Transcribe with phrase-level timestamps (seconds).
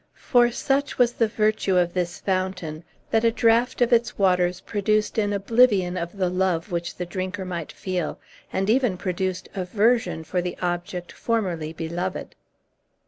[0.31, 5.19] "]for such was the virtue of this fountain, that a draught of its waters produced
[5.19, 8.19] on oblivion of the love which the drinker might feel,
[8.51, 12.33] and even produced aversion for the object formerly beloved.